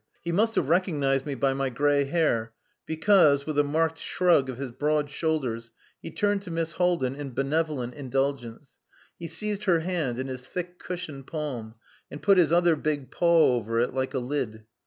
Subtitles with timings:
[0.23, 2.53] He must have recognized me by my grey hair,
[2.87, 5.69] because, with a marked shrug of his broad shoulders,
[6.01, 8.73] he turned to Miss Haldin in benevolent indulgence.
[9.19, 11.75] He seized her hand in his thick cushioned palm,
[12.09, 14.65] and put his other big paw over it like a lid.